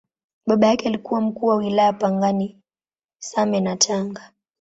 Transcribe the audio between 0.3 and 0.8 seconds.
Baba